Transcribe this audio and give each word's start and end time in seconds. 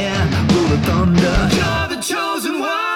air, 0.00 0.28
thunder. 0.86 1.36
You're 1.56 1.88
the 1.88 2.02
chosen 2.02 2.58
one. 2.60 2.93